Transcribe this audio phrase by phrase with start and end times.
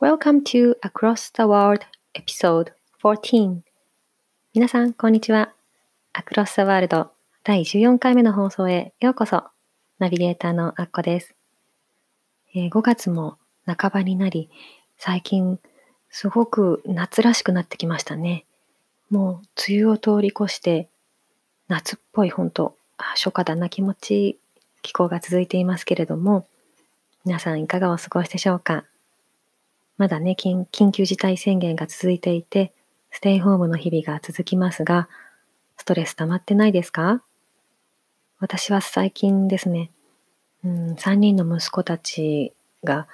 [0.00, 1.84] Welcome to Across the World
[2.14, 3.62] Episode 14
[4.54, 5.52] 皆さん、こんにちは。
[6.14, 7.10] Across the World
[7.42, 9.42] 第14回目の放送へようこそ。
[9.98, 11.34] ナビゲーターのアッコです。
[12.54, 14.48] えー、5月も半ばになり、
[14.98, 15.58] 最近
[16.10, 18.44] すごく夏らしくなってきましたね。
[19.10, 20.88] もう梅雨を通り越して
[21.66, 24.38] 夏っぽい本当初夏だな気持ちいい
[24.82, 26.46] 気候が続いていますけれども
[27.24, 28.84] 皆さんいかがお過ごしでしょうか？
[29.98, 32.72] まだね、緊急事態宣言が続いていて、
[33.10, 35.08] ステイホームの日々が続きますが、
[35.76, 37.22] ストレス溜まってないですか？
[38.38, 39.90] 私は最近ですね、
[40.64, 42.52] うん、3人の息子たち
[42.84, 43.08] が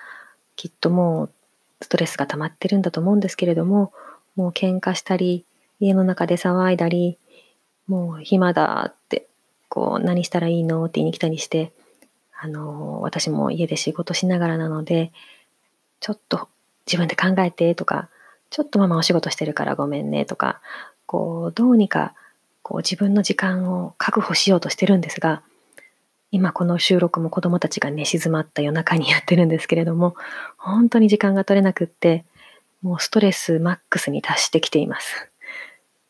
[0.57, 1.31] きっともう
[1.81, 3.93] ストレスが溜まってるんだと思うんですけれども、
[4.37, 5.47] もう喧嘩したり、
[5.81, 7.19] 家の中で騒いだり、
[7.87, 9.27] もう暇だって、
[9.69, 11.73] こう何したらいいのって言いに来たりして、
[12.39, 15.13] あの、私も家で仕事しながらなので、
[16.01, 16.49] ちょっと
[16.87, 18.09] 自分で考えてとか、
[18.51, 20.61] ちょっとママお仕事してるからごめんねとか、
[21.07, 22.15] こう、どうにか
[22.65, 25.43] こう自分の時間を確保しようとしてるんですが、
[26.31, 30.17] 今この収録も子供たちが寝静まった夜中にやってるんですけれども、
[30.57, 32.25] 本当に時間が取れなくって、
[32.81, 35.31] もうストレスマックスに達してきています。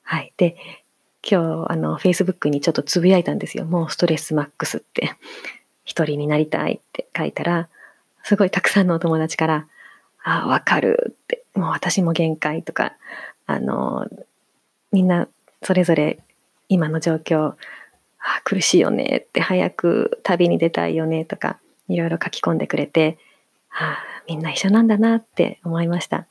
[0.05, 0.33] はい。
[0.36, 0.56] で、
[1.28, 3.64] 今日、あの、Facebook にちょっとつぶやいたんですよ。
[3.64, 5.11] もうストレスマックスって、
[5.84, 7.69] 一人になりたいって書いたら、
[8.22, 9.67] すごいたくさんのお友達から、
[10.25, 12.94] あ、わかるって、もう私も限界とか、
[13.46, 14.08] あの、
[14.90, 15.29] みんな
[15.62, 16.18] それぞれ
[16.68, 17.55] 今の状況、
[18.18, 23.18] あ苦しいよねって早く旅に出たいよねとかいろいろ書き込んでくれて、
[23.70, 26.27] あみんな一緒なんだなって思いました。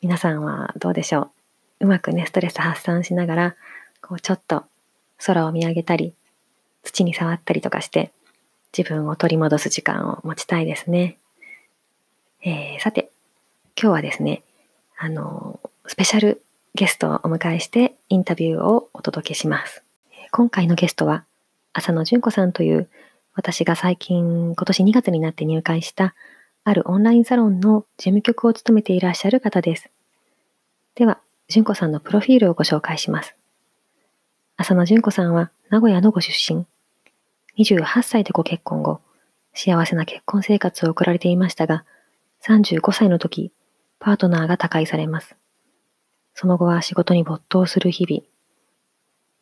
[0.00, 1.30] 皆さんはどうでしょ
[1.80, 1.84] う？
[1.84, 3.56] うまくね、ストレス発散しながら、
[4.00, 4.64] こうちょっと
[5.26, 6.14] 空を見上げたり、
[6.82, 8.12] 土に触ったりとかして、
[8.76, 11.18] 自分を取り戻す時間を持ちたいですね。
[12.48, 13.10] えー、さて、
[13.76, 14.44] 今日はですね、
[14.96, 15.58] あの、
[15.88, 16.44] スペシャル
[16.76, 19.82] ゲストをお迎えしてインタビューをお届けします。
[20.30, 21.24] 今回のゲストは、
[21.72, 22.88] 浅野純子さんという
[23.34, 26.14] 私が最近、今年2月になって入会した
[26.62, 29.90] あるオンラインサロンの事務局を務めていらっしゃる方です。
[30.94, 31.18] では、
[31.48, 33.34] 純子さんのプロフィールをご紹介します。
[34.56, 36.64] 浅野純子さんは名古屋のご出身。
[37.58, 39.00] 28歳でご結婚後、
[39.52, 41.84] 幸せな結婚生活を送られていましたが、
[42.46, 43.52] 35歳の時、
[43.98, 45.36] パートナーが他界されます。
[46.32, 48.22] その後は仕事に没頭する日々。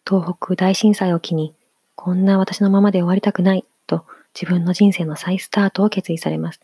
[0.08, 1.54] 東北大震災を機に、
[1.96, 6.60] こんな私のままで終わりたくないと自分の人生の再スタートを決意されます。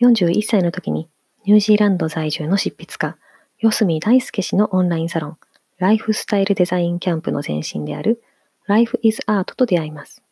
[0.00, 1.08] 41歳の時に
[1.44, 3.16] ニュージーランド在住の執筆家、
[3.58, 5.38] 四隅大輔氏のオンラインサロン、
[5.78, 8.22] ライフスタイルデザインキャンプの前身である
[8.66, 10.22] Life is Art と出会います。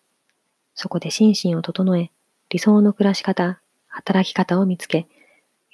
[0.75, 2.11] そこで心身を整え、
[2.49, 3.59] 理想の暮らし方、
[3.91, 5.06] 働き方を見つけ、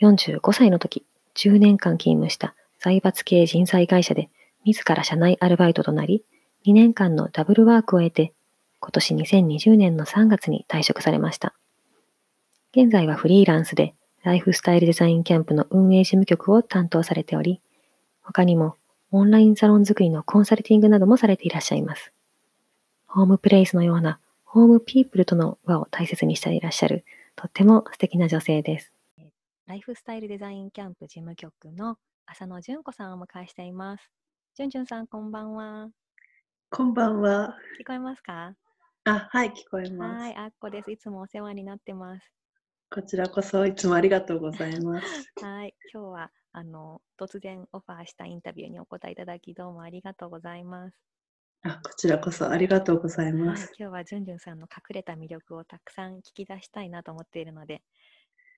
[0.00, 1.06] 45歳の時、
[1.36, 4.28] 10年間勤務した財閥系人材会社で
[4.64, 6.24] 自ら社内アルバイトとなり、
[6.66, 8.32] 2年間のダブルワークを得て、
[8.80, 11.54] 今年2020年の3月に退職されました。
[12.72, 17.60] 現在はフリーランスでライフスタイルデザインキャンプの運営事務局を担当されており、
[18.22, 18.76] 他にも
[19.12, 22.12] オンラインサロン作りのコンサルティングなどもされていらっしゃいます。
[23.06, 27.04] ホームプレイスのようなホームピープルとの輪を大切にしていらっしゃる
[27.36, 28.94] とっても素敵な女性です。
[29.66, 34.10] ライフスタイルデザインキャンプ事務局の浅野純子さんをお迎えしています。
[34.56, 35.90] 純純さん、こんばんは。
[36.70, 37.54] こんばんは。
[37.78, 38.54] 聞こえますか？
[39.04, 40.22] あ、はい、聞こえます。
[40.22, 40.90] はい、あっこです。
[40.90, 42.32] いつもお世話になってます。
[42.90, 45.06] こちらこそいつもありがとうございます。
[45.42, 50.96] はい、今日はあの突然オファーしたインタビューにお答えいただきどうもありがとうございます。
[51.62, 53.66] あこちらこそありがとうございます。
[53.66, 57.82] はい、今日はじゅんじゅんさんの隠れた魅力をたくさん聞き出したいなと思っているので、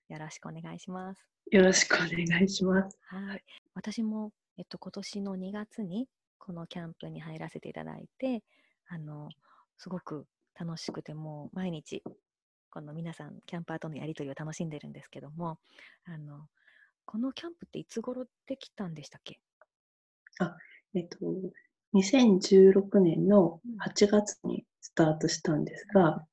[0.09, 1.25] よろしくお願いします。
[1.51, 2.97] よろしくお願いします。
[3.07, 3.43] はい。
[3.73, 6.07] 私も、えっと、今年の2月に
[6.37, 8.43] このキャンプに入らせていただいて、
[8.87, 9.29] あの、
[9.77, 10.25] すごく
[10.59, 12.03] 楽しくて、もう毎日、
[12.69, 15.57] この皆さん、キャンパーとのやりとりを楽しんでるんですけども、
[16.05, 16.47] あの、
[17.05, 19.39] このキャンプっていつ頃できたんでしたっけ？
[20.39, 20.55] あ、
[20.93, 21.17] えっと、
[21.93, 26.25] 2016年の8月にスタートしたんですが、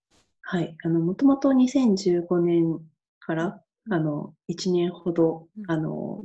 [0.42, 2.80] はい、あの、もともと2015年
[3.20, 6.24] から、あの、1年ほど、あの、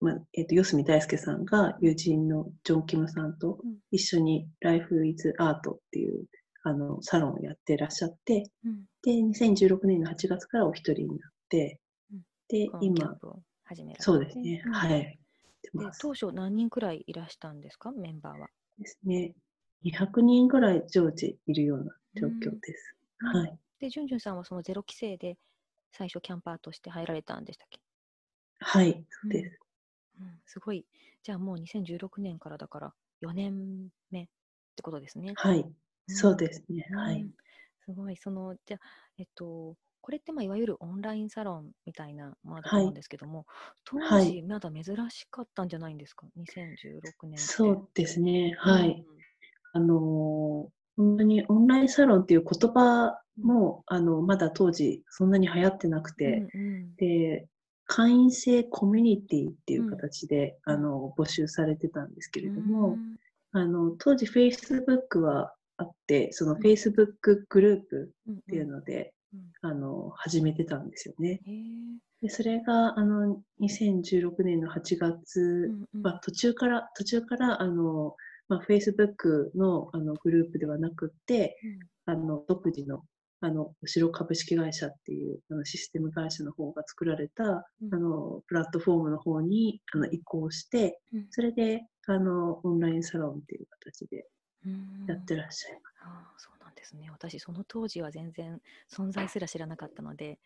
[0.00, 3.78] まあえっと四隅大輔さんが友人のジョン・キムさんとうん。
[3.90, 6.26] 一緒に Life is Art っていう
[6.62, 8.84] あのサロンをやってらっしゃって、うん。
[9.02, 11.18] で、2016年の8月からお一人になっ
[11.48, 11.80] て、
[12.12, 12.20] うん。
[12.48, 13.16] で、今、
[13.98, 14.72] そうですね、うん。
[14.72, 15.18] はい。
[16.00, 17.90] 当初何人くらいいらしたんですか？
[17.92, 18.48] メンバーは。
[18.78, 19.34] ですね。
[19.82, 22.94] 200人ぐらい常時いるような状況です。
[23.20, 23.58] うんはい。
[23.80, 25.36] で、ジュンジュンさんはそのゼロ規制で
[25.92, 27.80] 最初キャンパーとして入られたんでしたっけ、
[28.60, 29.58] はい、そうです。
[30.20, 30.86] うん、すごい。
[31.22, 34.26] じゃあもう2016年からだから4年目っ
[34.76, 35.32] てことですね。
[35.36, 35.74] はい、うん
[36.10, 36.86] そうですね。
[36.96, 37.30] はいうん。
[37.84, 38.16] すごい。
[38.16, 38.80] その、じゃあ、
[39.18, 43.46] えっと、これってまあいわゆるオンラインサロンみたいなものだと思うんですけども、
[43.84, 47.38] 当はい時まだ珍しかったんじゃないんですか、2016年って。
[47.38, 48.54] そうですね。
[48.58, 49.04] はい。
[49.72, 56.16] あのー本当にオンラインサロンっていう言葉も、あの、まだ当時そんなに流行ってなくうん。
[56.16, 57.46] て、うんうんで、
[57.86, 63.16] 会員制コミュニティっていううん形で、うんあの、募集されてたんですけれどうも、ん
[63.52, 69.17] あの、当時 Facebook はあって、そのうん Facebook グループうんっていうので、うん
[69.62, 71.40] あの、始めてたんですよね。
[72.20, 76.02] で、それが、あの、2016年の8月、うんうん。
[76.02, 78.16] まあ、途中から、途中から、あの、
[78.48, 81.56] まあ、Facebook のあのグループではなくって、
[82.06, 83.04] あの、独自の、
[83.40, 87.94] あの、後ろ株式会社っていうあのシステム会社の方が作られた、うん。
[87.94, 91.26] あの、プラットフォームの方にあの移行して、うん。
[91.30, 94.24] それで、あの、オンラインサロンっていう形でうん
[95.06, 95.94] やってらっしゃいます。
[96.00, 97.10] ああそうなんですね。
[97.10, 98.60] 私、その当時は全然
[98.92, 100.38] 存在すら知らなかったので、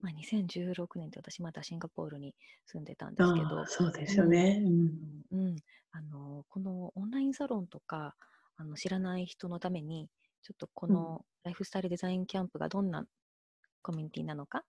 [0.00, 2.34] まあ、2016年って私まだシンガポールに
[2.66, 4.62] 住んでたんですけどそうですよね。
[4.64, 5.56] うんうん、
[5.92, 8.14] あのこのオンラインサロンとか
[8.56, 10.08] あの知らない人のために
[10.42, 13.06] ちょっとこのライフスタイルデザインキャンプがどんな
[13.82, 14.64] コミュニティなのか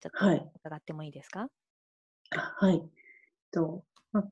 [0.00, 1.48] ちょっはいと伺ってもいいですか、
[2.30, 2.82] あはい。
[3.50, 4.30] と、まあ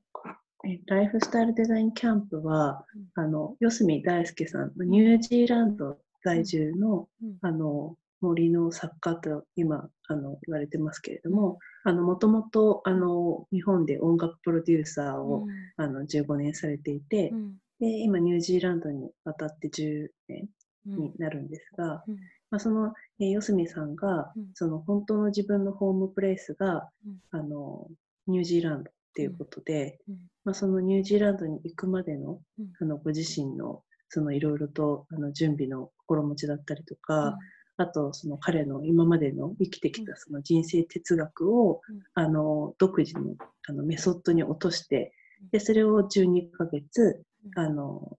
[0.85, 7.37] ライフスタイルデザインキャンプは、あの、四隅大輔さん、ニュージーランド在住の、うん。
[7.41, 15.45] あの、森の作家と今、あの、言われてますけれども、あの、もともと、あの、日本で音楽プロデューサーを、
[15.75, 17.55] あの、15年されていて、うん。
[17.81, 20.47] で、今、ニュージーランドに渡って10年
[20.87, 20.95] うん。
[20.95, 22.15] になるんですが、うん。
[22.49, 24.51] まあ、その、えー四隅さんが、うん。
[24.53, 27.19] その本当の自分のホームプレイスが、うん。
[27.31, 27.89] あの、
[28.27, 30.15] ニュージーランドっていうことで、うん。
[30.43, 32.71] まあ、そのニュージーランドに行くまでの、うん。
[32.81, 37.37] あの、ご自身の、そのいろいろと、あの、準備の心持ちだったりとか、
[37.77, 41.99] あと、その彼の今までの生きてきたその人生哲学を、うん。
[42.15, 43.35] あの、独自の
[43.67, 45.13] あのメソッドに落として
[45.43, 47.23] うん、で、それを12ヶ月、
[47.55, 47.63] うん。
[47.63, 48.17] あの、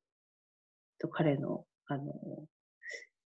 [1.00, 2.04] と彼の、あの、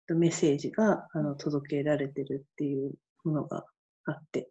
[0.07, 2.93] とメッセージが、あの、届けられてるっていう
[3.23, 3.65] ものが
[4.05, 4.49] あって。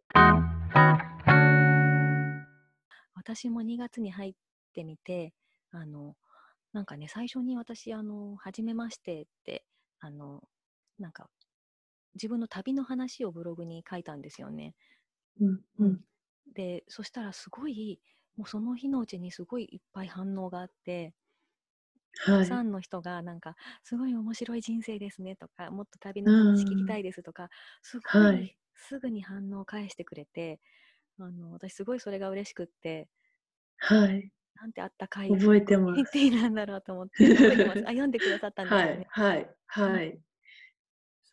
[3.35, 4.35] 私も2月に入っ
[4.73, 5.33] てみて
[5.71, 6.15] あの
[6.73, 9.65] なんかね最初に私あの「はじめまして」って
[9.99, 10.49] あの
[10.99, 11.29] なんか
[12.15, 14.75] 自分の旅の話をブログに書いたんですよね。
[15.41, 16.03] うん、うん、
[16.53, 18.01] でそしたらすごい
[18.35, 21.13] もうその日のうちにすごいいっぱい反応があって
[22.23, 22.43] たはい。
[22.43, 27.49] くさんの人がなんかすごい面白い人生ですねとかもっと旅の話聞きたいですとか
[27.81, 30.59] すごはいいすぐに反応を返してくれて
[31.19, 33.09] あの私すごいそれが嬉しくって
[33.79, 34.31] はい。
[34.55, 36.11] なんてあったかい覚えてます。
[36.11, 39.03] ティなんだろうと思って覚えてます あ読んでくださったんですね。
[39.03, 40.19] い、はい、はい。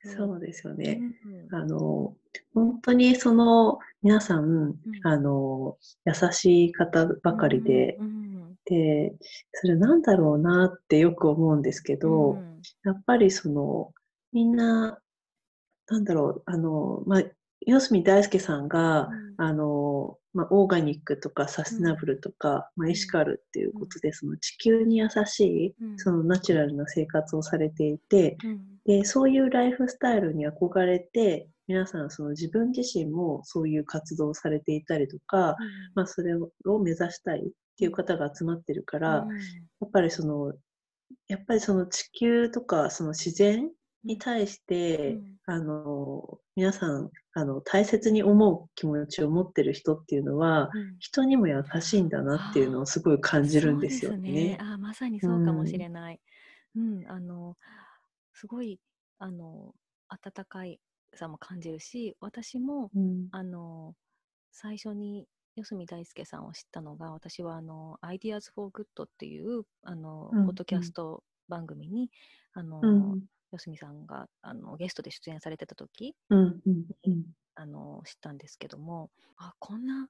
[0.04, 1.00] そうですよね。
[1.24, 2.16] うんあの、
[2.54, 8.26] 本当にその皆さん、あの、優しい方ばかりで、うんうん
[8.66, 9.14] で、
[9.52, 13.92] それなんだろうなってよく思うんですけど、うんやっぱりその、
[14.32, 14.98] みんな、
[15.88, 17.22] なんだろう、あの、まあ、
[17.66, 19.34] 四隅大輔さんが、うん。
[19.38, 25.98] あの、まあ、オーガニックとかサステナブルとか、まあ、んエシカルっていうことで、その地球に優しい、うん。
[25.98, 28.60] そのナチュラルな生活をされていて、うん。
[28.86, 35.56] で、そういうライフスタイルに憧れて、皆さんその自分自身もそういう活動をされていたりとか、
[35.96, 37.42] まあ、それを目指したいっ
[37.76, 39.36] ていう方が集まってるから、うん。
[39.36, 39.42] や
[39.86, 40.54] っぱりその、
[41.28, 43.70] やっぱりその地球とかその自然
[44.04, 45.36] に対して、うん。
[45.46, 50.96] あの、皆さん、あの、大切に思う気持ちを持ってる人っていうのは、うん。
[50.98, 54.58] 人にも優しいんだなっていうのをすごい感じるんですよそうね。
[54.60, 56.20] あまさにそうかもしれない。
[56.76, 57.56] うん、あの、
[58.32, 58.80] すごい、
[59.18, 59.74] あの、
[60.08, 60.80] 温かい
[61.14, 63.28] さも感じるし、私も、うん。
[63.32, 63.94] あの、
[64.52, 65.26] 最初に
[65.56, 70.46] 四隅大輔さんを知ったのが、私はあの、Ideas for Good っていう、あの、うん。
[70.46, 72.10] ポッドキャスト番組に、
[72.52, 72.86] あの、う
[73.16, 73.22] ん
[73.58, 77.24] 四隅さんがあのゲストで出演されてた時うんうんうん。
[77.54, 80.08] あの知ったんですけどもあこんな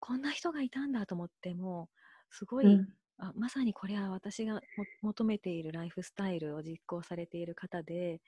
[0.00, 1.88] こんな人がいたんだと思っても
[2.30, 2.88] うすごい、うん。
[3.18, 4.60] あまさにこれは私がも
[5.02, 8.20] 求めているライフスタイルを実行されている方で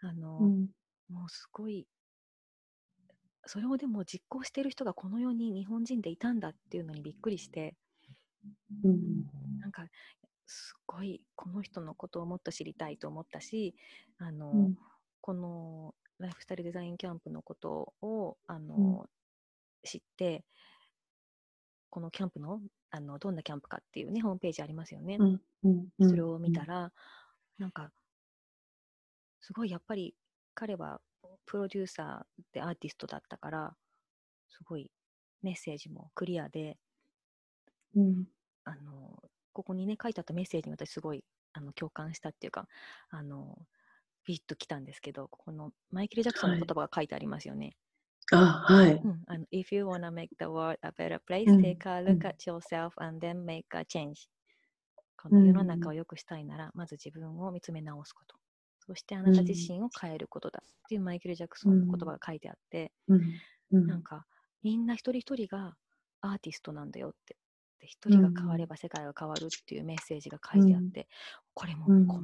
[0.00, 0.68] あの、うん。
[1.08, 1.86] もうすごい
[3.46, 7.76] それをでも実行している人がこの世に日本人でいたんだっていうのにびっくりして
[8.84, 9.24] うん。
[9.60, 9.84] なんか
[10.50, 13.76] すごいこの人のことをもっと知りたいと思ったし
[14.18, 14.78] あの、うん。
[15.20, 19.06] このライフスタイルデザインキャンプのことをあの、
[19.84, 20.44] 知って
[21.88, 25.18] このキャンプのあのどんなキャンプかっていうねホームページありますよね。
[25.20, 26.08] うんうん。
[26.08, 26.92] それを見たら、
[27.58, 27.92] なんか
[29.40, 30.16] すごいやっぱり
[30.54, 31.00] 彼は
[31.46, 33.76] プロデューサーでアーティストだったから
[34.48, 34.90] すごい
[35.42, 36.76] メッセージもクリアで
[37.94, 38.24] うん。
[38.64, 42.66] あのここにね書いてあったメッセージに私すごいあの共感したっていうか
[43.10, 43.58] あの
[44.26, 47.76] ビッときたんですけどここのマイケル・ジャクソンの言葉が書いてありますよね。
[48.32, 48.92] あ、はい。
[48.92, 52.26] うん、あの If you wanna make the world a better place, うん take a う look ん
[52.28, 54.28] at yourself and then make a change.
[55.16, 58.36] この世の中を良くしたいなら、まず自分を見つめ直すこと。
[58.86, 63.20] そしてあなた自身を変えることだっていうマイケル・ジャクソンの言葉が書いてあって、うん
[63.72, 64.26] うんなんか
[64.62, 65.76] みんな一人一人が
[66.20, 67.36] アーティストなんだよって。
[67.80, 71.08] で一人が変われば世界が変わるっていうメッセージが書いてあって、
[71.54, 72.06] これも,、うん。
[72.06, 72.20] もう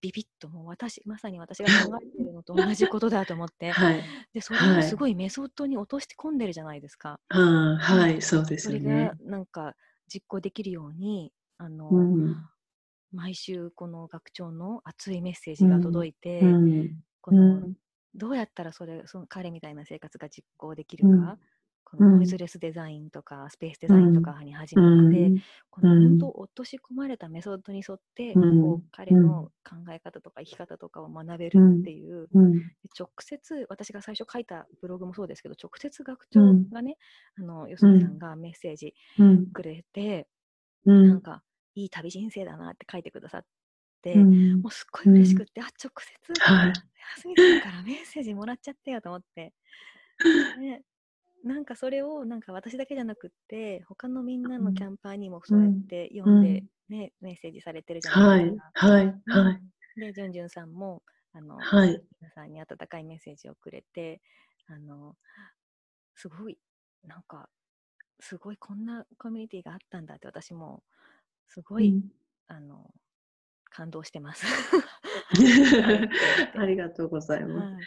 [0.00, 3.70] ビビッともう私まさに私が考えてるのと同じことだと思って。
[3.72, 4.02] はい。
[4.32, 4.78] でそれはい。
[4.78, 7.20] をすごいメソッドに落とし込んでるじゃないですか。
[7.28, 9.14] はい、そうですそれが。
[9.20, 9.74] なんか
[10.12, 12.36] 実行できるようにあの、うん
[13.12, 17.02] 毎週この学長の熱いメッセージが届いて、うん。
[17.20, 17.76] このうん。
[18.14, 21.38] どうやったらそれその彼みたいな生活が実行できるか、うん
[21.90, 22.16] このうん。
[22.18, 25.42] ノイズレスデザインとかスペースデザインとかに始まって、うん。
[25.70, 26.08] このうん。
[26.10, 28.62] 本当落とし込まれたメソッドに沿って、うん。
[28.62, 32.62] こう彼の考え方とか生き方とかを学べるっていう、うん。
[32.98, 36.40] 直接私が最初書いたブログもそうですけど直接学長
[36.72, 36.96] がね、
[37.38, 39.46] あのよそ見さんがメッセージうん。
[39.50, 40.28] くれて、
[40.86, 41.08] うん。
[41.08, 41.42] なんか
[41.74, 43.44] いい旅人生だなって書いてくださっ
[44.02, 44.60] て、うん。
[44.60, 46.72] もうすっごい嬉しくって、あ直接はい。
[47.16, 49.52] 安住さんからメッセージもらっちゃったよと思って、
[50.60, 50.82] ね、
[51.44, 56.42] なんかそれをなんか私だけじゃなくって他のみんなのキャンパーにもそうやって読ん。
[56.42, 59.46] で、ねメッセージされてるじゃなはいいですか。、はい、うん。
[59.46, 59.60] はい、
[60.00, 62.02] でジュンジュンさんもあの、はい。
[62.20, 64.20] 皆さんに温かいメッセージをくれて
[64.66, 65.14] あの
[66.14, 66.58] すごい
[67.06, 67.48] なんか
[68.18, 70.82] すごいこんなコミュニティがあったんだって私も
[71.46, 72.00] すごい、
[72.46, 72.90] あの
[73.70, 74.46] 感動してます。
[76.54, 77.74] ありがとうございます。
[77.74, 77.84] はい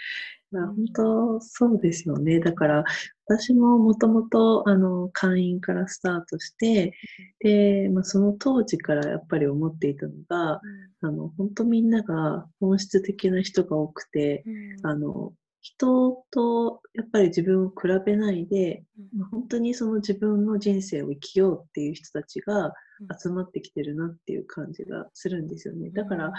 [0.61, 2.39] 本当そうですよね。
[2.39, 2.83] だから
[3.25, 6.93] 私ももともとあの会員からスタートして、
[7.39, 10.61] で、まあ、その当時からやっぱり思っていたのが、
[11.01, 14.49] あの本当みんなが本質的な人が多くて、う
[14.85, 14.87] ん。
[14.87, 19.19] あの人とやっぱり自分を比べないで、うん。
[19.19, 22.73] まあ本当にその自分の人生を生きようっていう人たちがうん。
[23.19, 25.89] 集まってきてるなっていう感じがするんですよね。
[25.89, 26.33] だから、うん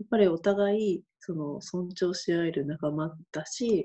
[0.00, 3.84] やっぱりお互いその尊重し合える仲間だし、やっ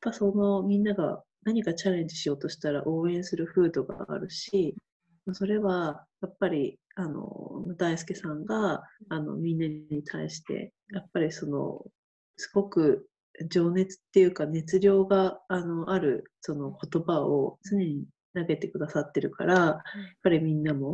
[0.00, 4.74] ぱそのみんなが何かチャレンジしようとしたら応援する風土があるし、
[5.26, 11.82] まあそれはやっぱりあの大輔さんがあのみんなに対してやっぱりその
[12.36, 13.08] すごく
[13.48, 19.76] 情熱っていうか熱量があのあるその言葉を常に投げてくださってるから、やっ
[20.22, 20.92] ぱりみんなもうん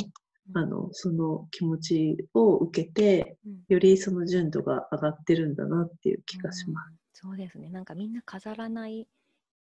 [0.52, 6.88] あのその気持ちを受けてうんよりその純度が上がってるんだなっていう気がします。
[6.88, 7.70] うんそうですね。
[7.70, 9.06] なんかみんな飾らない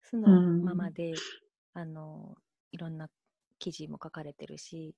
[0.01, 1.13] 素うのんままで、
[1.73, 2.37] あの
[2.71, 3.09] いろんな
[3.57, 4.95] 記事も書かれてるし、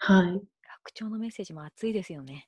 [0.00, 0.32] はい。
[0.34, 2.46] 学長のメッセージも熱いですよね。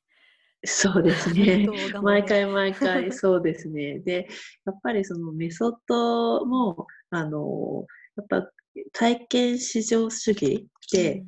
[0.64, 1.66] そうですね。
[2.02, 3.98] 毎回毎回そうですね。
[4.04, 4.28] で、
[4.66, 7.86] やっぱりそのメソッドも、あの、
[8.16, 8.52] やっぱ
[8.92, 10.68] 体験至上主義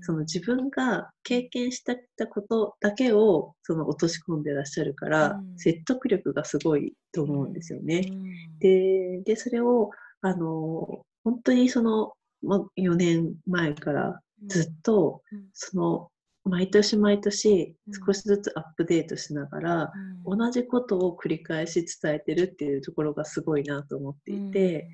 [0.01, 1.95] その自分が経験した
[2.27, 5.59] ことだけをその落とし込んでらっしゃるから、うん。
[5.59, 8.03] 説得力がすごいと思うんですよね。
[8.11, 8.59] うん。
[8.59, 9.91] で、で、それを、
[10.23, 15.49] あの、本当にその、ま、4年前からずっと、うん。
[15.53, 16.09] その、
[16.45, 17.95] 毎年毎年うん。
[18.07, 19.93] 少しずつアップデートしながら、
[20.27, 20.39] うん。
[20.39, 24.89] 同じことを繰り返し伝えてるっていうところがすごいなと思っていて、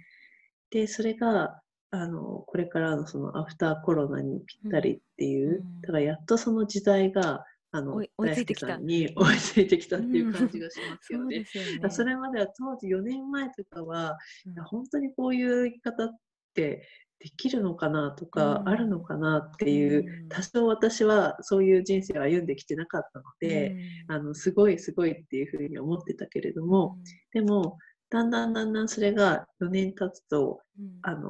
[0.70, 1.60] で、それが、
[1.90, 5.80] あの、これからのそのアフターコロナにぴったりっていう、うん。
[5.80, 11.44] だからやっとその時代が、あの大輔さんに 追いついてきたっていう感じがしますよね。
[11.44, 11.90] そうですよね。
[11.90, 14.64] それまでは当時4年前とかは、うん。
[14.64, 16.18] 本当にこういう生き方っ
[16.54, 18.68] てできるのかなとか、うん。
[18.68, 20.28] あるのかなっていう、うん。
[20.28, 23.76] 多少私はそういう人生を歩んできてなかったので、
[24.08, 26.98] あのすごいすごいっていうふうに思ってたけれども、
[27.32, 27.78] でも
[28.10, 30.98] だんだんだんだんそれが4年経つと、うん。
[31.02, 31.27] あの、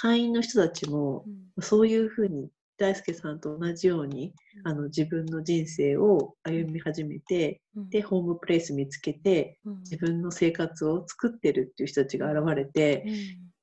[0.00, 1.26] 会員の人たちも
[1.56, 1.62] う、ん。
[1.62, 4.32] そういうふうに大輔さんと同じように、
[4.64, 7.90] あの、自分の人生を歩み始めて、うん。
[7.90, 9.78] で、ホームプレイス見つけて、うん。
[9.80, 13.04] 自分の生活を作ってるっていう人たちが現れて、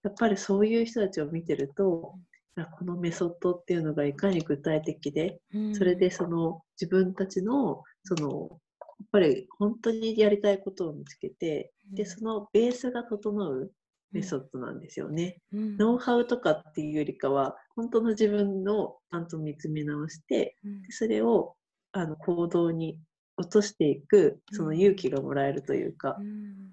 [0.04, 2.14] やっぱりそういう人たちを見てると、
[2.56, 5.74] あこのメソッドっていうのがいかに具体的で、うん。
[5.74, 8.60] それでその自分たちの、その、
[9.00, 13.72] やっぱり本当にやりたいことを見つけて、で、そのベースが整う
[14.12, 15.42] メソッドなんですよね。
[15.54, 15.78] うん。
[15.78, 20.82] ノウハウとかっていうよりかは、本当の自分のちゃんと見つめ直して、うん。
[20.84, 21.56] でそれを
[21.92, 23.00] あの行動に
[23.38, 26.18] 落としていく、その勇気がもらえるというか。
[26.20, 26.72] う、ん。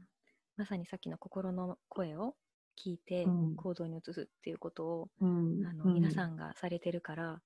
[0.56, 2.34] まさにさっきの心の声を
[2.82, 3.56] 聞いてうん。
[3.56, 5.66] 行動に移すっていうことを、うん。
[5.66, 7.40] あの皆さん、んがされてるから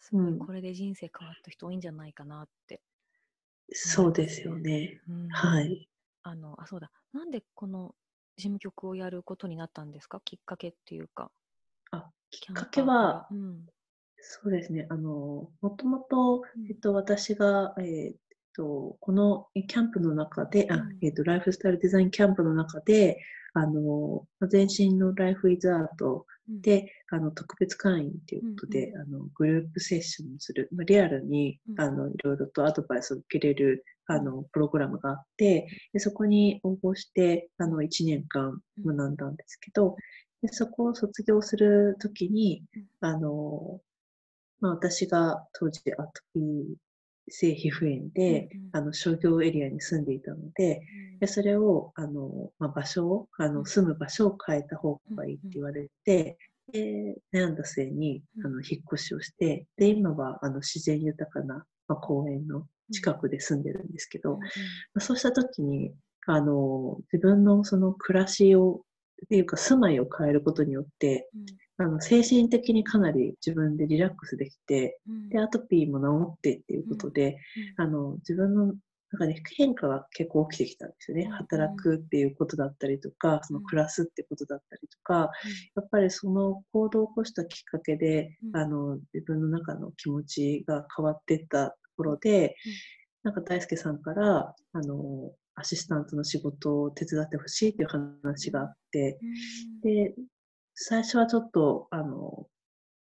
[0.00, 0.38] すごいうん。
[0.38, 2.80] これで人生変わった人多いんじゃないかなって、
[3.72, 5.00] そうですよね。
[5.08, 5.28] うん。
[5.28, 5.88] はい。
[6.22, 6.90] あのあそうだ。
[7.12, 7.94] なんでこの
[8.38, 10.20] 事務局をやることになったんですか？
[10.24, 11.30] きっかけっていうか。
[11.90, 13.66] あ、きっかけはうん。
[14.20, 14.86] そうですね。
[14.90, 16.66] あの、もともと、うん。
[16.68, 18.16] えっと、私が、えーっ
[18.54, 23.18] と、このキャンプの中で、あうん、えっと、ライフスタイルデザインキャンプの中で、
[23.54, 26.60] あの、全身のライフイズアートうん。
[26.60, 31.80] で、あの、特別会員ということで、あの、グループセッションをする、まあリアルにう、ん。
[31.80, 39.96] あの、いろいろとアドバイスを受けれる、あの、プログラムがあって、でそこに応募して、あの、1年間学んだんですけど、
[40.42, 43.80] でそこを卒業するときにうん、あの、
[44.60, 46.64] まあ、私が当時アトピー
[47.30, 51.18] 性皮膚炎で、あの商業エリアに住んでいたので、うん。
[51.20, 53.54] でそれをあの、まあ、場所をあうん。
[53.54, 56.38] の住む場所を変えた方がいいって言われて、
[56.72, 58.46] で悩んだ末にうん。
[58.46, 64.46] あの引っ越しをしてで今はあの自然豊かな、まあ、公園の近くで住んでるんですけど、うんま
[64.96, 65.92] あ、そうした時に
[66.26, 68.82] あの自分のその暮らしを
[69.24, 71.28] っていうか住まいを変えることによって
[71.78, 75.14] あの精神的にかなり自分でリラックスできてうん。
[75.14, 77.38] うんでアトピーも治ってっていうことで、
[77.76, 78.74] あの自分の
[79.12, 81.24] 中で変化が結構起きてきたんですよね。
[81.24, 81.32] うん。
[81.32, 85.30] 働くっていうことだったりとか、その暮らすってことだったりとか、
[85.76, 88.56] やっぱりその行動を起こしたきっかけで、うん。
[88.56, 92.56] あの自分の中の気持ちが変わっていったところで、
[93.22, 99.18] なんか大輔さんから、あの、アシスタントの仕事を手伝ってほしいっていう話があって、
[99.84, 99.92] うん。
[99.92, 100.14] で、
[100.74, 102.46] 最初はちょっと、あの、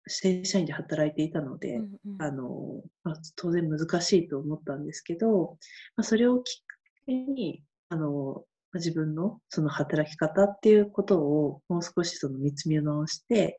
[0.06, 2.22] 正社員で働いていたので、うんうん。
[2.22, 5.58] あの、まあ、当然難しいと思ったんですけど、
[5.96, 13.58] まあ、それをきっかけに、あの、まあ自分のその働き方っていうことをもう少しその見つめ直して、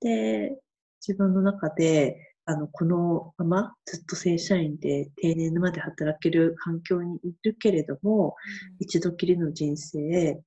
[0.00, 0.58] で、
[1.06, 8.34] 自分の中で、あの、このままずっと正社員で定年まで働ける環境にいるけれども、
[8.80, 10.42] 一度きりの人生、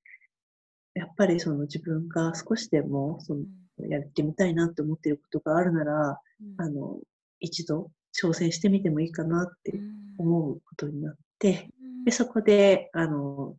[0.96, 3.42] やっぱりその自分が少しでもその
[3.88, 6.62] やってみたいなって思っていることがあるなら、うん。
[6.62, 7.00] あの、
[7.40, 10.16] 一度挑戦してみてもいいかなってうん。
[10.18, 12.04] 思うことになって、うん。
[12.04, 13.56] で、そこで、あの、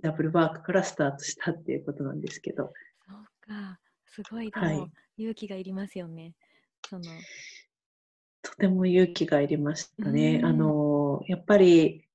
[0.00, 2.72] ダブルワークからスタートしたっていうことなんですけど、
[3.06, 4.76] そうか、すごいではい。
[4.76, 6.34] も勇気がいりますよね。
[6.88, 7.04] その
[8.42, 10.36] とても勇気がいりましたね。
[10.36, 12.06] うんあの、やっぱり、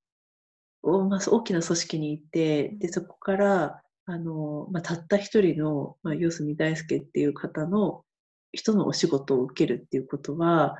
[0.83, 8.03] おまあ、大きな組織に行って、で、うんそこから、あの、まあ、たった一人の、まあ、四隅大輔っていう方の
[8.53, 10.77] 人のお仕事を受けるっていうことは、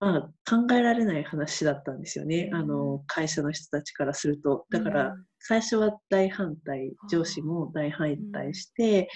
[0.00, 2.50] まあ、考えられない話だったんですよね。
[2.52, 4.66] うんあの、会社の人たちからすると。
[4.70, 9.08] だから、うん最初は大反対上司も大反対して、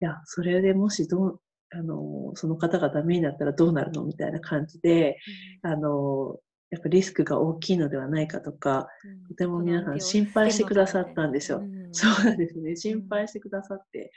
[0.00, 4.04] いや、それでもしどう、あの、その方がダメになったらどうなるの？
[4.04, 5.18] みたいな感じで、
[5.62, 6.38] あの、
[6.70, 9.24] やっぱリスクが大きいのではないかとか、うん。
[9.28, 11.62] とても皆さん心配してくださったんですよ。
[11.92, 12.76] そうなんですね。
[12.76, 14.12] 心配してくださって、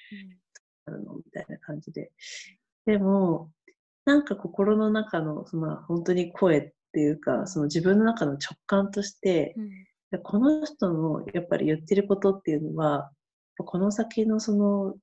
[0.87, 0.95] うん。
[0.95, 2.11] あの、みたいな感じで。
[2.85, 3.51] でも、
[4.05, 9.61] なんか心の中の、その本当に声っていうか、その自分の中の直感として、う
[10.17, 10.21] ん。
[10.23, 13.11] この人のやっぱり言ってることっていうのは、
[13.57, 14.95] この先のその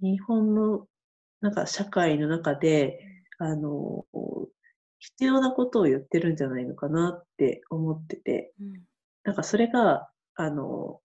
[0.00, 0.86] 日本の
[1.40, 3.00] なんか社会の中で、
[3.38, 4.04] あの、
[4.98, 8.82] 必要なことを言ってるんじゃないのかなって思ってて、うん。
[9.24, 11.00] なんかそれが、あの、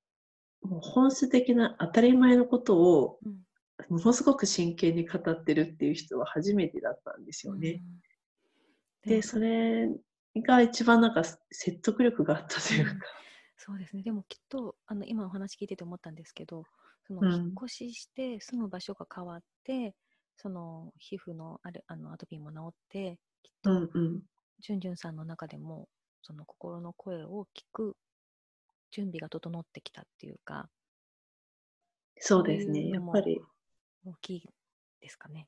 [0.61, 3.43] もう本質的な当たり前のことをうん。
[3.89, 7.81] ものすごく真剣に語ってるっていう人は初めてだったんですよね。
[9.05, 9.09] うん。
[9.09, 9.89] で、それ
[10.35, 13.05] が一番なんか説得力があったというか。
[13.57, 14.03] そうですね。
[14.03, 16.63] でもきっとあの今お話聞いてて思ったんですけど、
[17.07, 17.33] そのうん。
[17.33, 19.95] 引っ越しして住む場所が変わって、
[20.37, 24.21] その皮膚のあるあのアトピーも治って、きっうとんうん。
[24.59, 25.87] じゅんじゅんさんの中でも
[26.21, 27.97] その心の声を聞く
[28.91, 30.69] 準備が整ってきたっていうか、
[32.19, 32.89] そうですね。
[32.89, 33.41] やっぱり、
[34.05, 34.49] 大きい
[35.01, 35.47] ですかね。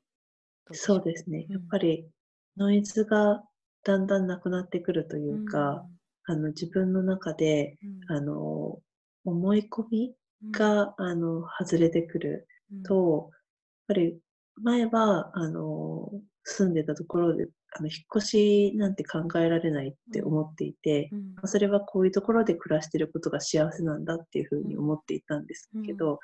[0.72, 1.46] そうですね。
[1.48, 2.08] うんやっぱり、
[2.56, 3.42] ノイズが
[3.82, 5.86] だんだんなくなってくるというか、
[6.24, 8.80] あの、自分の中で、うんあの、
[9.24, 13.40] 思い込みうんが、あの、外れてくるうんと、やっ
[13.88, 14.18] ぱり
[14.62, 16.10] 前は、あの、
[16.44, 21.34] 住んでたところで、あの、引っ越しなんて考えられないって思っていて、うん。
[21.34, 26.20] まあそれはこういうところで暮らしてることが幸せなんだっていうふうに思っていたんですけど、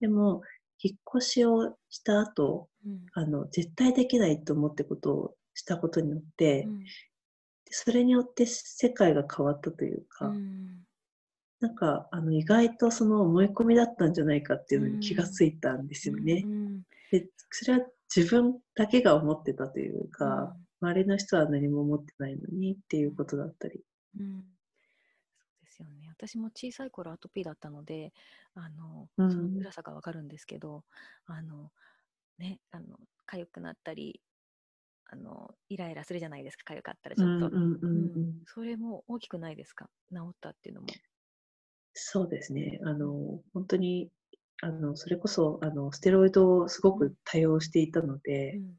[0.00, 0.42] でも、
[0.82, 3.06] 引っ越しをした後、うん。
[3.14, 6.84] あの、絶対できないと思ってことをしたことによって、うん。
[7.70, 10.80] それによって世界が変わったというか、うん。
[11.60, 16.42] なんか、あの、意外とその思い込みだったんじゃないかっていうのに気がついたんですよね。
[16.44, 23.82] うんで、それは自分だけが思ってたというか、周りの人は何も思ってないのにっていうことだったり。
[24.18, 24.44] うん
[25.62, 26.08] ですよね。
[26.08, 28.12] 私も小さい頃アトピーだったので、
[28.54, 30.84] あの、うんその辛さがわかるんですけど、
[31.26, 31.70] あの、
[32.38, 34.20] ね、あの、痒くなったり、
[35.06, 37.46] あの、イライラするじゃないですか、痒かったらちょっと。
[37.48, 39.90] うんうんうんうんうんそれも大きくないですか？
[40.12, 40.88] 治ったっていうのも。
[41.94, 42.80] そうですね。
[42.84, 44.10] あの、本当に、
[44.62, 48.76] あの、それこそ、あの、ステロイドをすごく多用していたので、うん。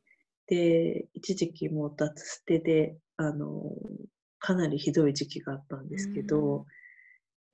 [0.47, 3.63] で、一時期もう脱ステで、あの、
[4.39, 6.65] かなりひどい時期があったんですけど、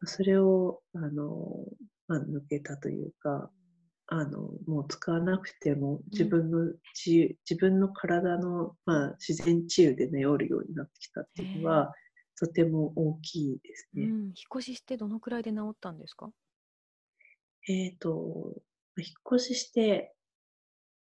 [0.06, 1.66] それを、あの、
[2.08, 3.52] まあ、抜けたというか、
[4.08, 11.94] あの、もう使わなくても自分の治癒、自分の体の、まあ、自然治癒で治るようになってきたっていうのは、
[12.40, 14.13] とても大きいですね。
[14.13, 16.32] うん、引っ越ししてどのくらいで治ったんですか？
[17.69, 18.53] えっ、と、
[18.97, 20.13] 引っ越しして、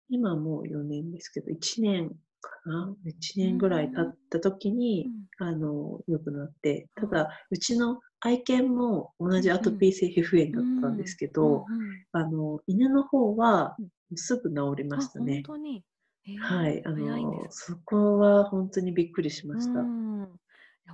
[0.09, 2.11] 今もう4年ですけど、1年
[2.41, 5.09] かな ?1 年ぐらい経った時に、
[5.39, 12.07] あの、良くなって、ただ、うちの愛犬も同じアトピー性皮膚炎だったんですけど、うんうん。
[12.13, 13.89] あの、犬の方はうん。
[14.17, 15.45] すぐ治りましたね。
[15.45, 15.49] あ。
[15.49, 15.85] 本当に、
[16.27, 19.81] えーはい、あの、そこは本当にびっくりしました。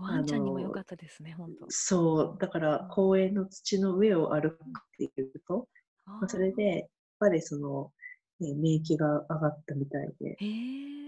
[0.01, 1.67] うんワンちゃんにも良かったですね、本当。
[1.71, 4.59] そう、だから公園の土の上を歩くっ
[4.97, 5.69] ていうと、
[6.07, 7.93] あまあ、それで、やっぱりその、
[8.41, 10.47] ね、免疫が上がったみたいで、へ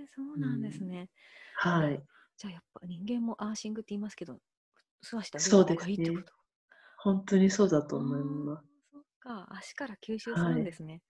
[0.03, 1.09] えそうなんですね。
[1.57, 2.03] はい。
[2.37, 4.39] じゃあやっぱ人間もアーシングって言いますけど、
[5.03, 6.33] 素足だそう方ですねがいいってこと？
[6.99, 8.67] 本当にそうだと思います。
[8.93, 11.03] そっか、足から吸収するんですね。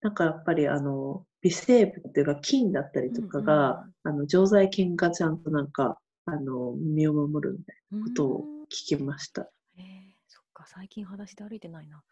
[0.00, 5.98] なんかやっぱりあの、微生物っていうか菌だったりとかが、あの、常在菌がちゃんとなんか、
[6.32, 9.50] あの、身を守るみたいなことをうん聞きました。
[9.76, 12.02] へえそっか、最近裸足で歩いてないな。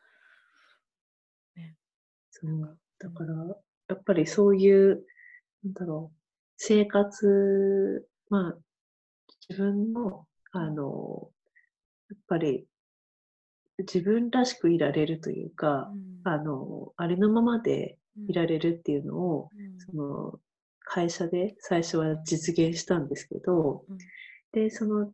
[2.30, 2.78] そう。
[2.98, 3.34] だから、
[3.88, 5.04] やっぱりそういう、
[5.64, 6.16] なんだろう、
[6.56, 8.58] 生活、まあ、
[9.48, 11.30] 自分の、あの、
[12.10, 12.66] やっぱり、
[13.78, 18.48] 自分らしくいられるというか、うんあの、ありのままでいらる。
[18.48, 20.40] れるっていうのを、うんその、
[20.88, 23.98] 会社で最初は実現したんですけど、うん。
[24.52, 25.12] で、その、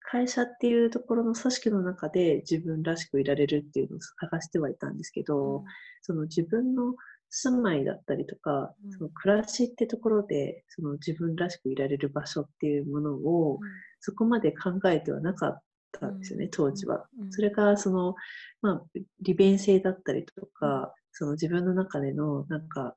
[0.00, 5.64] 会社っていうところの組織の中で自分らしくいられるっていうのを探してはいたんですけど、
[6.02, 6.94] その自分の
[7.30, 8.92] 住まいだったりとか、うん。
[8.92, 13.60] その暮らしってところで、その自分らしくいられる場所っていうものを、
[14.00, 17.06] そこまで考えてはなかったんですよね、当時は。。
[17.30, 18.14] それが、その、
[18.62, 18.82] まあ、
[19.22, 22.96] 利便性だったりとか、その自分の中での、なんか、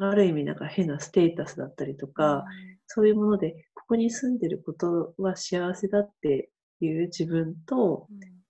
[0.00, 2.44] ある意味なんか変なステータスだったりとか、
[2.86, 8.08] そういうもので、ここに住んでることは幸せだっていう自分と、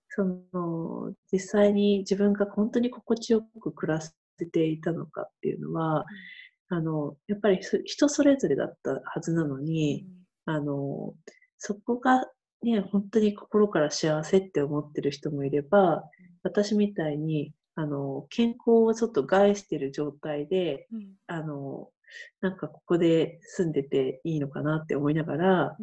[0.09, 4.13] その、実際に自分が本当に心地よく暮らせ
[4.51, 6.05] ていたのかっていうのは、
[6.69, 10.07] あの、やっぱりそ人それぞれだったはずなのに、
[10.45, 11.13] あの、
[11.57, 12.25] そこが
[12.63, 16.03] ね、本当に心から幸せって思ってる人もいれば、
[16.43, 20.87] 私みたいに、あの、健康をちょっと害してる状態で、
[21.27, 21.89] あの、
[22.41, 25.77] なんかここで住んでていいのかなって思いながら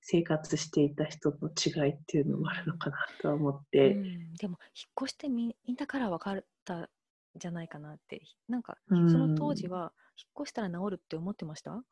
[0.00, 3.94] 生活していた人の違いっていうのもあるのかなとは思って、
[4.38, 6.88] でも引っ越してみみんなから分かったん
[7.36, 8.22] じゃないかなって。
[8.48, 9.28] なんかそうん。
[9.28, 11.84] の当時は引っ越したら治るって思ってました？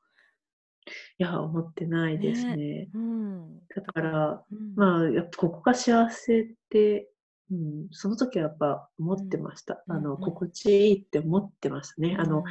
[1.18, 2.56] いや、思ってないですね。
[2.56, 2.88] ね。
[2.94, 3.60] うん。
[3.74, 4.74] だから、うん。
[4.76, 7.08] まあ、やっぱここが幸せって、
[7.54, 9.82] うん、その時はやっぱ思ってました。
[9.88, 12.16] あの、心地いいって思ってましたね。
[12.18, 12.44] あの、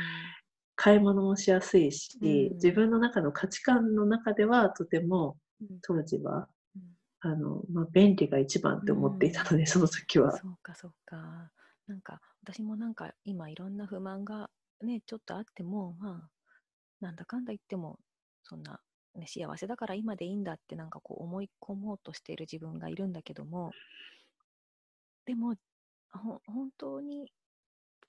[0.76, 2.54] 買い物もしやすいし、うん。
[2.56, 5.80] 自分の中の価値観の中ではとてもうん。
[5.82, 7.32] 当時は、うん。
[7.32, 10.38] あの、まあ、便利が一番って思っていたので、その時は。
[10.38, 11.52] そうかそうか。
[11.88, 14.50] なんか私もなんか今いろんな不満が
[14.82, 16.30] ねちょっとあってもまあ
[17.02, 18.00] なんだかんだ言っても
[18.44, 18.80] そんな、
[19.16, 23.72] ね、幸せだから今でいいんだってなんかこう思い込もうとしている自分がいるんだけども
[25.26, 25.56] でも
[26.12, 27.34] ほ本当に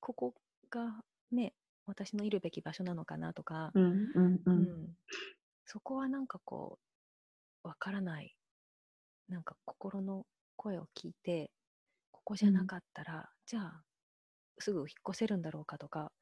[0.01, 0.35] ここ
[0.71, 1.55] がね
[1.87, 4.69] 私のいるべき場所なのかなとか、うんうんううん。
[4.91, 4.97] ん
[5.67, 6.79] そこはなんかこ
[7.65, 8.37] うわからない
[9.29, 11.53] なんか心の声を聞いて
[12.13, 13.85] ここじゃなかったら、じゃあ
[14.59, 16.13] すぐ引っ越せるんだろうかとか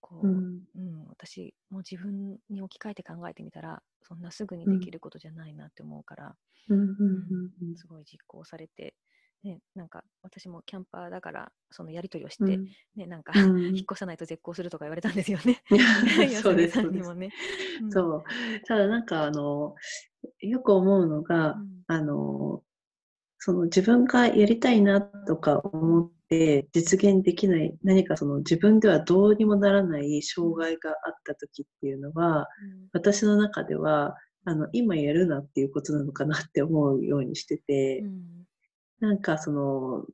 [0.00, 0.64] こう、うん。
[0.80, 6.36] うん、私も自分に置き換えて考えてみたらそんなすぐにできることじゃないなって思うから、
[6.68, 7.76] うんうんうんうん。
[7.76, 8.96] すごい実行されて、
[9.44, 12.58] ね、なんか私もキャンパーだからそのやり取りをして、
[12.96, 13.60] ね、なんか、うん。
[13.76, 15.62] 引っ越さないと絶交するとか言われたんですよね。
[16.42, 17.14] そうですさそうです。
[17.14, 17.30] ね。
[17.82, 17.92] うん。
[17.92, 18.24] そう。
[18.66, 19.74] ただなんかあの
[20.40, 21.74] よく思うのが、うん。
[21.86, 22.62] あの
[23.38, 32.48] その自分がやりたいなとか思って実現できない何かその自分ではどうにもならない障害があった時っていうのは
[32.94, 38.43] 私の中ではあの今やるなっていうことなのかなって思うようにしてて、うん
[39.00, 40.06] なんかその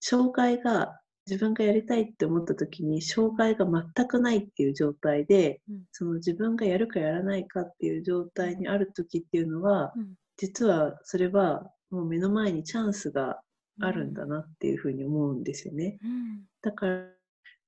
[0.00, 5.82] 障害が自分がやりたいって思った時に障害が全くないっていう状態で、うん。
[5.92, 10.14] その自分がやるかやらないかっていう状態にある時っていうのは、うん。
[10.36, 13.40] 実はそれはもう目の前にチャンスが
[13.80, 15.98] あるんだなっていうふうに思うんですよね。
[16.02, 16.42] うん。
[16.60, 17.06] だから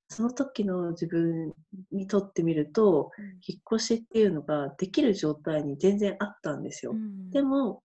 [0.09, 1.53] その時の自分
[1.91, 3.11] にとってみると
[3.47, 6.93] 引っ越しっていうのができる状態に全然あったんですよ。
[6.93, 7.31] うん。
[7.31, 7.83] でも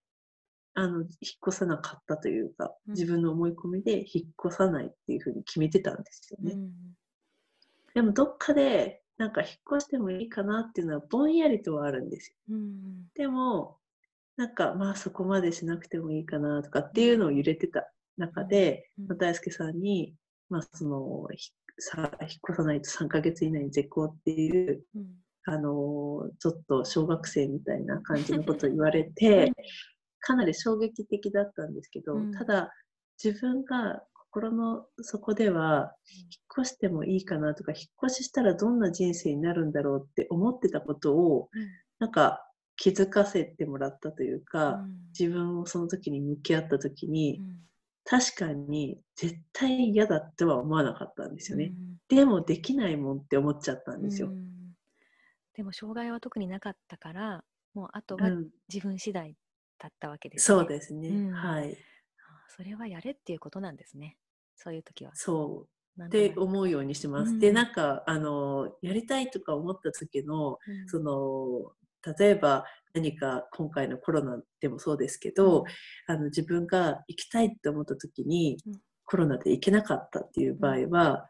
[0.74, 1.08] あの引っ
[1.48, 2.94] 越さなかったというかうん。
[2.94, 6.54] 自分の思い込みで引っ越さないっていうふうに決めてたんですよね。
[6.54, 6.72] うん
[7.94, 12.36] でもどっかでなんか引っ越してもいいかなっていうのはぼんやりとはあるんですよ。
[12.52, 13.78] うんでも
[14.38, 20.16] なんかまあそこまでしなくてもいいかなとかっていうのを揺れてた中で、大輔さんに、
[20.50, 25.06] まあ、そのひさ引っ越さないと3ヶ月以内に絶交っていううん。
[25.46, 29.52] あのちょっと小学生みたいな感じのことを言われて
[30.22, 32.32] かなり衝撃的だったんですけど、うん。
[32.32, 32.72] ただ
[33.22, 41.50] 自分が心の底では引っ越してもいいかなとか引っ越ししたらどんな人生になるんだろうって思ってたことを
[42.00, 44.80] なんか気づかせてもらったというか、
[45.18, 47.58] 自分をその時に向き合った時に、うん。
[48.04, 51.66] 確かに絶対嫌だっては思わなかったんですよね。
[51.66, 51.98] うん。
[52.10, 54.30] でもできないもんって思っちゃったんですよ。
[54.30, 54.74] うん。
[55.54, 57.44] でも障害は特になかったから
[57.76, 58.50] もうあとはうん。
[58.74, 59.36] 自分次第
[59.82, 60.70] だったわけですそうね。
[60.70, 61.72] ですね、うんはい。
[61.72, 61.76] あ
[62.56, 64.18] それはやれっていうことなんですね。
[64.56, 65.12] そういう時は。
[65.16, 66.04] そう。
[66.06, 67.32] って思うようにしてます。
[67.32, 71.74] うんで、なんか、あの、やりたいとか思った時の、うんその、
[72.18, 75.66] 例えば何か今回のコロナでもそうですけど、
[76.08, 81.28] あの自分が行きたいって思った時に、うんコロナで行けなかったっていう場合は、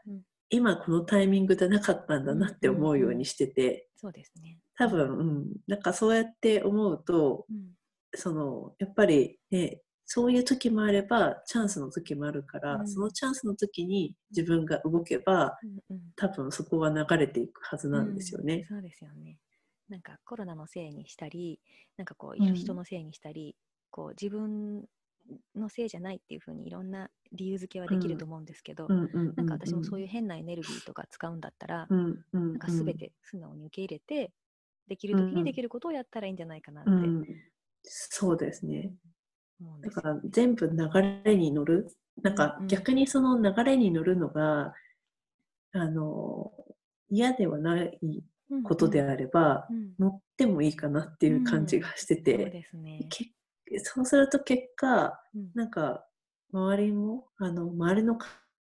[0.52, 4.60] 今このタイミングでなかったんだなって思うようにしてて、そうですね。
[4.78, 7.72] 多分、うん、なんかそうやって思うと、うん
[8.16, 12.88] そのやっぱりねそういう時もあればチャンスの時もあるから、うん。
[12.88, 16.02] そのチャンスの時に自分が動けばうんうん。
[16.18, 18.66] 多分そこは流れていくはずなんですようんね。
[18.68, 19.38] そうですよね。
[19.88, 21.60] なんかコロナのせいにしたり、
[21.98, 22.46] なんかこううん。
[22.46, 23.56] いる人のせいにしたり、
[23.90, 24.86] こう自分
[25.56, 29.34] のせいじゃないっていうふうにいろんな理由付けはできると思うんですけど、うんうんうんうん。
[29.38, 32.52] なんか私もそういう変なエネルギーとか使うんだったら、うんうんうん。
[32.54, 34.34] なんか全て素直に受け入れて、
[34.88, 35.36] できる時うんうん。
[35.36, 36.92] にできることをやったらいいんじゃないかなって
[37.84, 38.94] そうですね。
[39.82, 41.88] だから全部流れに乗る。
[42.22, 42.68] なんかうんうん。
[42.68, 44.74] 逆にその流れに乗るのが、
[45.74, 46.52] あの
[47.10, 48.00] 嫌ではない
[48.64, 49.94] ことであれば、うんうん。
[50.00, 53.08] 乗ってもいいかなっていう感じがしてて、そうですね。
[53.10, 53.32] け
[53.84, 55.52] そうすると結果うん。
[55.54, 56.06] なんか
[56.54, 58.18] 周りもあの周りの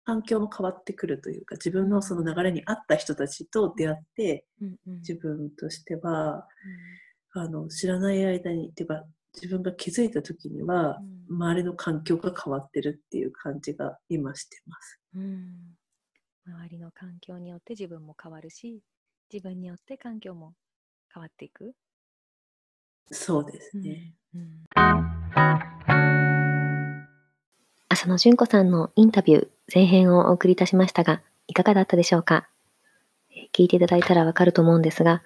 [0.05, 4.95] 環境も変わってくるというか自分のその流れに合った人たちと出会ってうんうん。
[4.99, 6.47] 自分としては
[7.33, 15.01] あの知らない間にっていうか自分が気づいた時にはうん周りの環境が変わってるっていう感じが今してます。
[15.15, 15.77] うん
[16.45, 18.81] 周りの環境によって自分も変わるし、
[19.33, 20.55] 自分によって環境も
[21.15, 21.73] 変わっていく。
[23.13, 24.13] そうですね。
[24.35, 24.65] うん
[27.89, 32.49] 浅野純子さんのインタビュー前編をお送りいたしましたが、いかがだったでしょうか？
[33.31, 35.23] えー聞いていただいたらわかると思うんですが、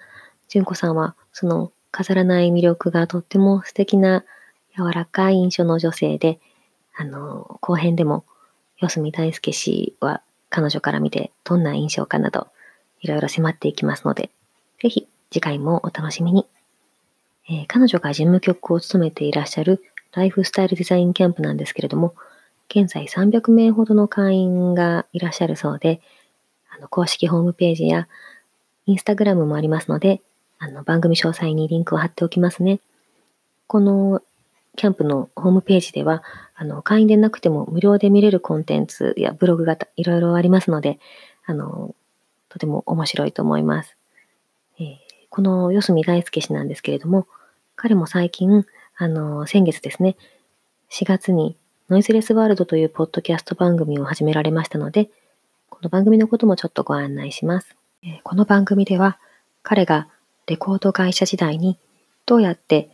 [0.49, 4.25] 純子さんはその飾らない魅力がとっても素敵な
[4.77, 6.41] 柔らかい印象の女性で、
[6.93, 8.25] あの、後編でも
[8.79, 12.47] 四隅大輔氏は彼女から見てどんな印象かなど、
[12.99, 14.29] いろいろ迫っていきますので、
[14.81, 16.45] ぜひ次回もお楽しみに。
[17.47, 19.81] えー彼女が事務局を務めていらっしゃる
[20.11, 22.13] ライフスタイルデザインキャンプなんですけれども、
[22.69, 26.01] 現在300名ほどの会員がいらっしゃるそうで、
[26.69, 28.09] あの公式ホームページや
[28.85, 30.21] インスタグラムもありますので、
[30.59, 32.79] あの番組詳細にリンクを貼っておきますね。
[33.67, 34.21] この
[34.75, 36.23] キャンプのホームページでは、
[36.55, 40.99] あの、会員でなくても無料で見れるコンテンツやブログがいろいろありますので、
[41.45, 41.95] あの、
[42.49, 43.97] とても面白いと思います。
[44.79, 44.95] えー、
[45.29, 47.27] この四隅大輔氏なんですけれども、
[47.75, 48.65] 彼も最近、
[48.97, 50.15] あの、先月ですね、
[50.91, 51.57] 4月に
[51.89, 55.09] ノイズレスワールドというポッドキャスト番組を始められましたので、
[55.69, 57.75] この番組のこともちょっとご案内します。
[58.03, 59.19] えー、この番組では、
[59.63, 60.07] 彼が
[60.47, 61.77] レコード会社時代に
[62.25, 62.89] どうやって